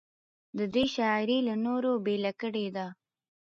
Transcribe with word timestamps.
د 0.57 0.59
ده 0.73 0.83
شاعري 0.95 1.37
له 1.47 1.53
نورو 1.65 1.91
بېله 2.05 2.31
کړې 2.41 2.67
ده. 2.75 2.87